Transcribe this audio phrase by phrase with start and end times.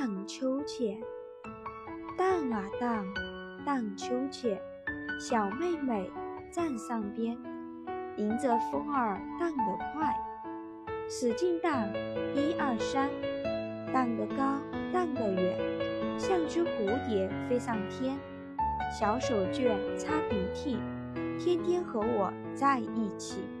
[0.00, 0.98] 荡秋千
[2.16, 3.04] 荡啊荡
[3.66, 4.58] 荡秋千
[5.20, 6.10] 小妹妹
[6.50, 7.36] 站上边
[8.16, 10.10] 迎着风儿荡得快
[11.06, 11.86] 使劲荡
[12.34, 13.10] 一二三
[13.92, 14.58] 荡得高
[14.90, 18.18] 荡得远像只蝴蝶飞上天
[18.98, 20.78] 小手绢擦鼻涕
[21.38, 23.59] 天天和我在一起。